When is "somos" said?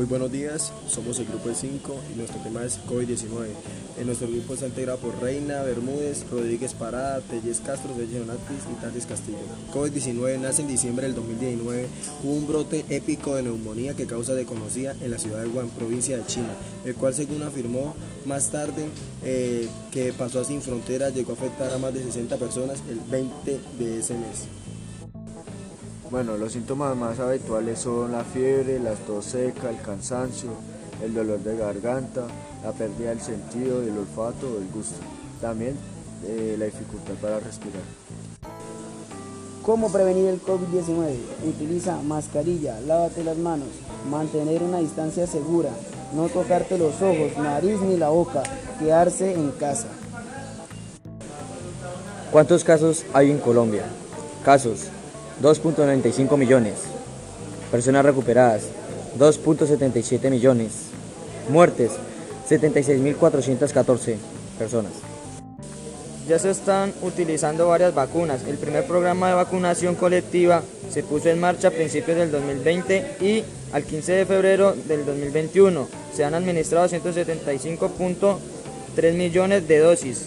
0.88-1.18